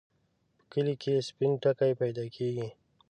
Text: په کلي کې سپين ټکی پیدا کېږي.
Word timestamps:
په 0.57 0.63
کلي 0.71 0.95
کې 1.01 1.13
سپين 1.27 1.51
ټکی 1.61 1.91
پیدا 2.01 2.25
کېږي. 2.35 2.67